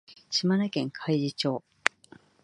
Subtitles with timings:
[0.31, 1.63] 島根県海士町